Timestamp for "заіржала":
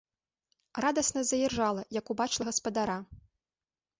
1.31-1.83